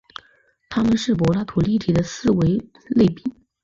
[0.67, 2.59] 它们是柏拉图立体的四维
[2.89, 3.23] 类比。